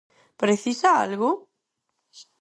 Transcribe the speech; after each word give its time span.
¿Precisa 0.41 0.89
algo? 1.05 1.29